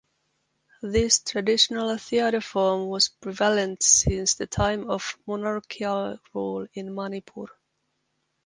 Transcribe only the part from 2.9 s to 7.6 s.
prevalent since the time of monarchical rule in Manipur.